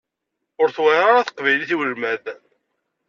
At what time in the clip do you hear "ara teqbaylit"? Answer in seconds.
1.09-1.71